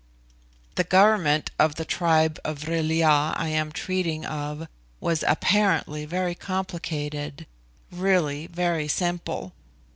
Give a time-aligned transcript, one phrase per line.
[0.77, 4.67] The government of the tribe of Vril ya I am treating of
[4.99, 7.45] was apparently very complicated,
[7.91, 9.53] really very simple.